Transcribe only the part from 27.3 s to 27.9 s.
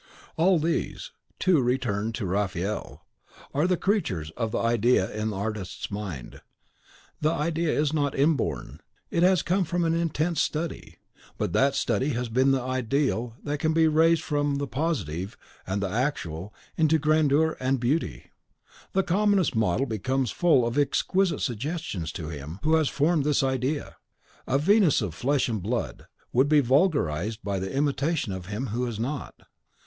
by the